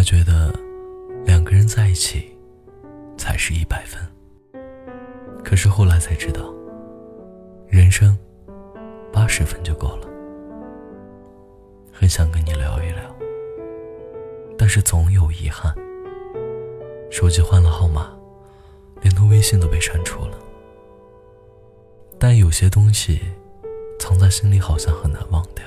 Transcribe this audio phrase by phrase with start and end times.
[0.00, 0.50] 他觉得
[1.26, 2.34] 两个人在一起
[3.18, 4.00] 才是一百分，
[5.44, 6.40] 可是后来才知道，
[7.68, 8.16] 人生
[9.12, 10.08] 八十分就够了。
[11.92, 13.14] 很想跟你聊一聊，
[14.56, 15.70] 但是总有遗憾。
[17.10, 18.10] 手机换了号码，
[19.02, 20.38] 连同微信都被删除了。
[22.18, 23.20] 但有些东西
[23.98, 25.66] 藏在心里，好像很难忘掉，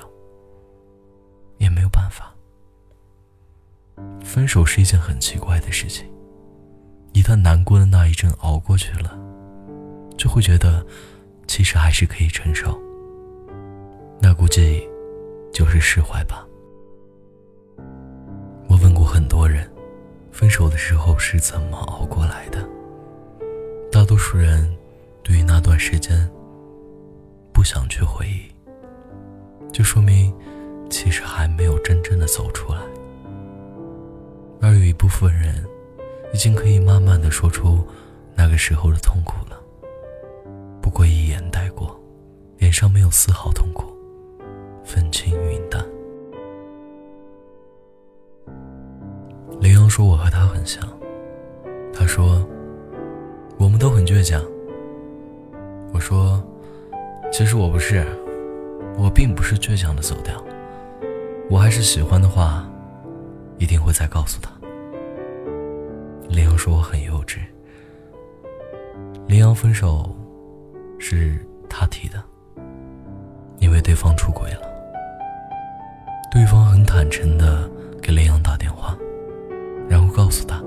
[1.59, 1.92] 也没有。
[4.23, 6.05] 分手是一件很奇怪的事情，
[7.13, 9.17] 一旦难过的那一阵熬过去了，
[10.17, 10.85] 就会觉得
[11.47, 12.79] 其实还是可以承受。
[14.19, 14.87] 那估计
[15.53, 16.45] 就是释怀吧。
[18.67, 19.69] 我问过很多人。
[20.33, 22.67] 分手的时候是怎么熬过来的？
[23.91, 24.75] 大多数人
[25.21, 26.27] 对于那段时间
[27.53, 28.51] 不想去回忆，
[29.71, 30.35] 就说明
[30.89, 32.79] 其实还没有真正的走出来。
[34.93, 35.55] 一部分人
[36.35, 37.83] 已经可以慢慢的说出
[38.35, 39.59] 那个时候的痛苦了，
[40.79, 41.99] 不过一眼带过，
[42.59, 43.91] 脸上没有丝毫痛苦，
[44.85, 45.83] 风轻云淡。
[49.59, 50.87] 林阳说：“我和他很像。”
[51.91, 52.47] 他说
[53.57, 54.39] ：“我们都很倔强。”
[55.91, 56.41] 我说
[57.33, 58.05] ：“其实我不是，
[58.95, 60.41] 我并不是倔强的走掉。
[61.49, 62.63] 我还是喜欢的话，
[63.57, 64.51] 一定会再告诉他。”
[66.33, 67.37] 林阳说：“我很幼稚。”
[69.27, 70.09] 林阳分手
[70.97, 71.37] 是
[71.69, 72.21] 他提的，
[73.59, 74.61] 因为对方出轨了。
[76.31, 77.69] 对方很坦诚的
[78.01, 78.97] 给林阳打电话。
[79.87, 80.59] 然后告诉他，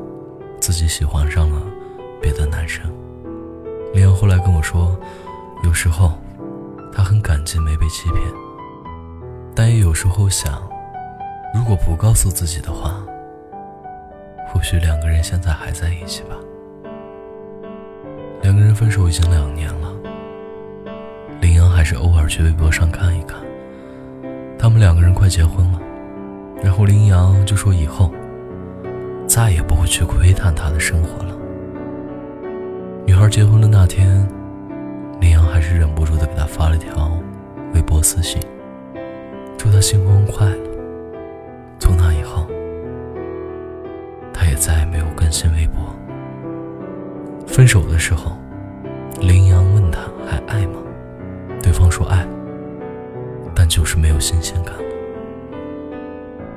[0.60, 1.60] 自己喜欢上了
[2.22, 2.84] 别的男生。
[3.92, 4.96] 林阳后来跟我说，
[5.64, 6.12] 有时候
[6.92, 8.20] 他很感激没被欺骗，
[9.52, 10.62] 但也有时候想，
[11.52, 13.04] 如果不告诉自己的话，
[14.56, 16.34] 或许两个人现在还在一起吧。
[18.40, 19.92] 两个人分手已经两年了，
[21.42, 23.38] 林阳还是偶尔去微博上看一看，
[24.58, 25.80] 他们两个人快结婚了，
[26.62, 28.10] 然后林阳就说以后。
[29.26, 31.36] 再也不会去窥探他的生活了。
[33.04, 34.26] 女孩结婚的那天，
[35.20, 37.10] 林阳还是忍不住的给她发了条
[37.74, 38.40] 微博私信，
[39.58, 40.70] 祝她新婚快乐。
[41.78, 42.05] 从那，
[44.56, 45.94] 再也没有更新微博。
[47.46, 48.36] 分手的时候，
[49.20, 50.80] 林阳问他还爱吗？
[51.62, 52.26] 对方说爱，
[53.54, 54.82] 但就是没有新鲜感了。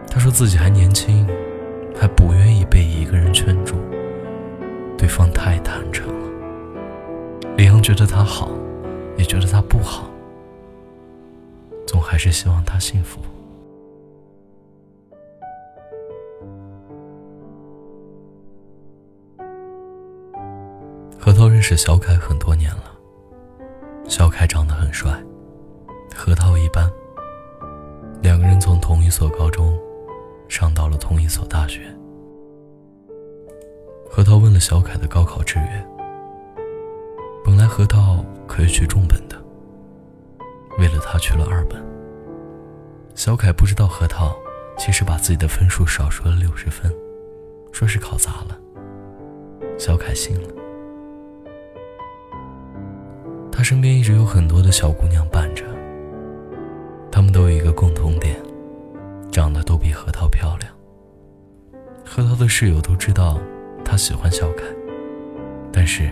[0.09, 1.27] 他说自己还年轻。
[1.99, 3.75] 还不愿意被一个人圈住，
[4.97, 6.29] 对方太坦诚了。
[7.57, 8.49] 李阳觉得他好，
[9.17, 10.09] 也觉得他不好，
[11.85, 13.19] 总还是希望他幸福。
[21.59, 22.97] 认识小凯很多年了，
[24.07, 25.11] 小凯长得很帅，
[26.15, 26.89] 核桃一般。
[28.21, 29.77] 两个人从同一所高中。
[30.47, 31.81] 上到了同一所大学，
[34.09, 35.87] 核桃问了小凯的高考志愿。
[37.43, 39.35] 本来核桃可以去重本的，
[40.77, 41.85] 为了他去了二本。
[43.15, 44.33] 小凯不知道核桃
[44.77, 46.89] 其实把自己的分数少说了六十分，
[47.73, 48.57] 说是考砸了。
[49.77, 50.47] 小凯信了。
[53.59, 55.65] 他身边一直有很多的小姑娘伴着，
[57.11, 58.37] 她们都有一个共同点。
[59.33, 60.71] 长得都比核桃漂亮。
[62.05, 63.37] 核桃的室友都知道
[63.83, 64.63] 他喜欢小凯，
[65.73, 66.09] 但是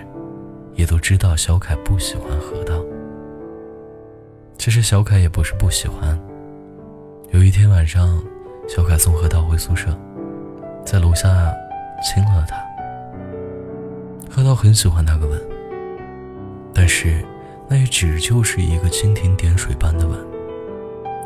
[0.76, 2.84] 也都知道小凯不喜欢核桃。
[4.58, 6.20] 其实小凯也不是不喜欢。
[7.32, 8.22] 有一天晚上，
[8.68, 9.98] 小凯送核桃回宿舍，
[10.84, 11.30] 在楼下
[12.04, 12.58] 亲了她。
[14.30, 15.42] 核桃很喜欢那个吻，
[16.74, 17.24] 但是
[17.68, 20.18] 那也只就是一个蜻蜓点水般的吻。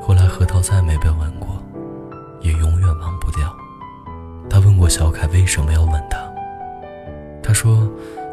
[0.02, 1.62] 后来核桃再没被吻过。
[2.42, 3.56] 也永远忘不掉。
[4.50, 6.18] 他问过小凯为什么要吻他，
[7.42, 7.88] 他说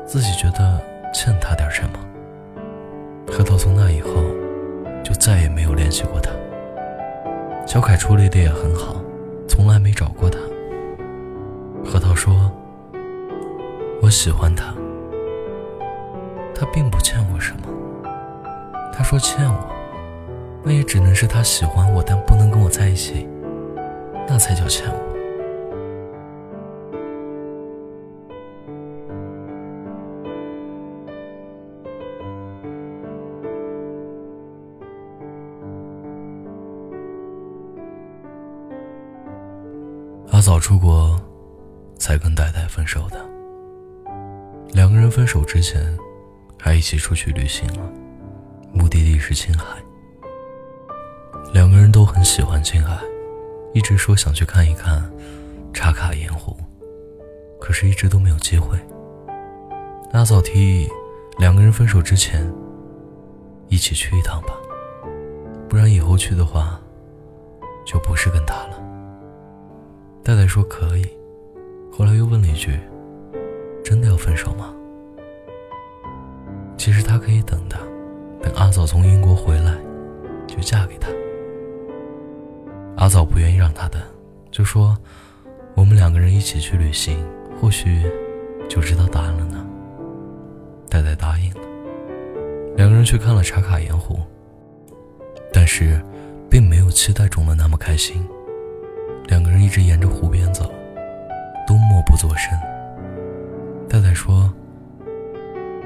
[0.06, 0.82] 自己觉得
[1.12, 1.90] 欠他点什么。
[3.30, 4.24] 核桃从那以后
[5.04, 6.30] 就再也没有联系过他。
[7.66, 8.96] 小凯处理的也很好，
[9.46, 10.38] 从来没找过他。
[11.84, 12.50] 核桃说
[14.00, 14.74] ：“我喜欢他，
[16.54, 17.68] 他并不欠我什么。
[18.92, 19.70] 他说欠我，
[20.64, 23.28] 那也只能是他喜欢我，但不能跟我在一起。”
[24.28, 25.08] 那才叫欠我。
[40.30, 41.18] 阿早出国
[41.96, 43.18] 才跟戴戴分手的。
[44.72, 45.80] 两个人分手之前，
[46.60, 47.90] 还一起出去旅行了，
[48.78, 49.76] 目的地是青海。
[51.52, 52.96] 两个人都很喜欢青海，
[53.74, 55.02] 一直说想去看一看
[55.74, 56.56] 茶卡盐湖，
[57.60, 58.78] 可是一直都没有机会。
[60.12, 60.88] 阿嫂提议，
[61.38, 62.48] 两个人分手之前
[63.66, 64.54] 一起去一趟吧，
[65.68, 66.80] 不然以后去的话，
[67.84, 68.80] 就不是跟他了。
[70.22, 71.04] 戴戴说可以，
[71.90, 72.78] 后来又问了一句
[73.82, 74.72] ：“真的要分手吗？”
[76.78, 77.76] 其实他可以等的，
[78.42, 79.74] 等阿早从英国回来，
[80.46, 81.08] 就嫁给他。
[82.96, 84.00] 阿早不愿意让他等，
[84.50, 84.96] 就说
[85.74, 87.24] ：“我们两个人一起去旅行，
[87.60, 88.02] 或许
[88.68, 89.64] 就知道答案了呢。”
[90.90, 91.60] 戴戴答应了，
[92.76, 94.18] 两个人去看了茶卡盐湖，
[95.52, 96.00] 但是
[96.50, 98.26] 并没有期待中的那么开心。
[99.26, 100.64] 两个人一直沿着湖边走，
[101.66, 102.58] 都默不作声。
[103.88, 104.52] 戴戴说：“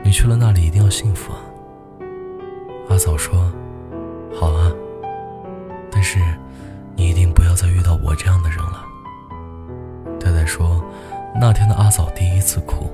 [0.02, 1.40] 你去了那里一定要幸福啊。”
[2.92, 3.50] 阿嫂说
[4.38, 4.70] ：“好啊，
[5.90, 6.18] 但是
[6.94, 8.84] 你一定不要再遇到我这样的人了。”
[10.20, 10.84] 戴戴说
[11.40, 12.90] ：“那天的阿嫂第一次哭。”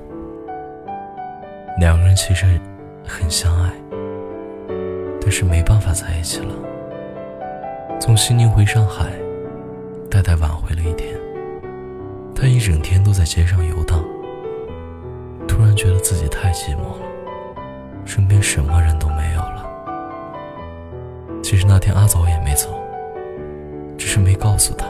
[1.77, 2.57] 两个人其实
[3.05, 3.73] 很相爱，
[5.19, 6.55] 但是没办法在一起了。
[7.99, 9.11] 从西宁回上海。
[10.09, 11.15] 戴戴挽回了一天，
[12.33, 14.03] 他一整天都在街上游荡。
[15.47, 17.05] 突然觉得自己太寂寞了，
[18.05, 19.58] 身边什么人都没有了。
[21.49, 22.79] 其实那天阿早也没走，
[23.97, 24.85] 只是没告诉他。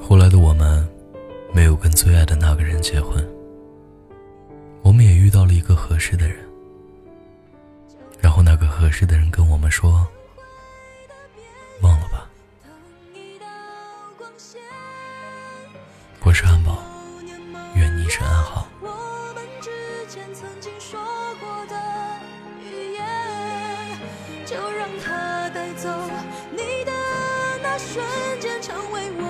[0.00, 0.88] 后来的我们，
[1.52, 3.28] 没有跟最爱的那个人结婚，
[4.82, 6.36] 我们也遇到了一个合适的人。
[8.20, 10.06] 然后那个合适的人跟我们说
[11.82, 12.30] ：“忘了吧。”
[16.22, 16.83] 我是汉堡，
[25.76, 25.88] 走
[26.52, 26.92] 你的
[27.62, 28.04] 那瞬
[28.40, 29.23] 间成为我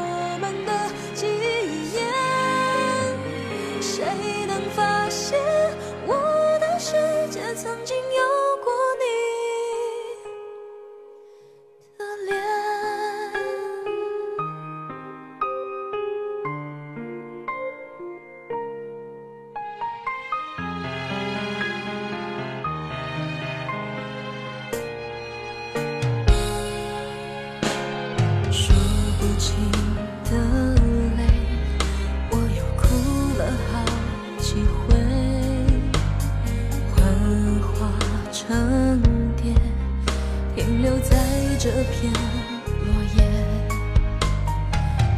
[42.11, 43.19] 落叶，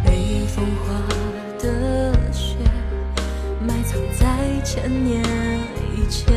[0.04, 0.84] 被风化
[1.58, 2.56] 的雪，
[3.66, 4.24] 埋藏在
[4.64, 5.22] 千年
[5.96, 6.34] 以前。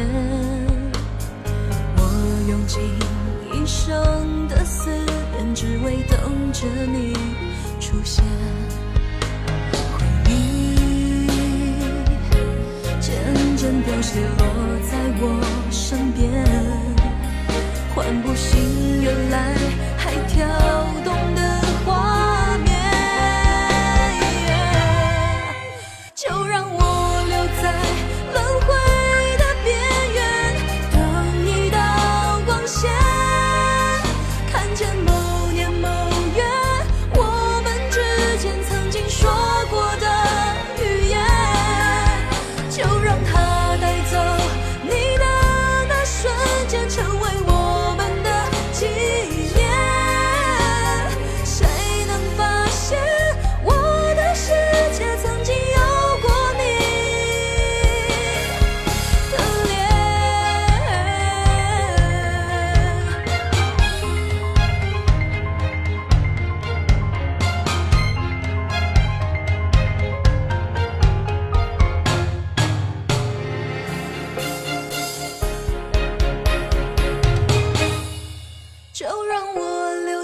[1.98, 2.02] 我
[2.50, 2.82] 用尽
[3.54, 4.90] 一生的思
[5.36, 7.14] 念，只为等着你
[7.80, 8.24] 出现。
[9.72, 9.78] 回
[10.28, 11.28] 忆
[13.00, 13.12] 渐
[13.58, 14.44] 渐凋谢，落
[14.90, 15.24] 在我
[15.72, 16.30] 身边，
[17.94, 19.39] 唤不醒原来。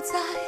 [0.05, 0.44] 在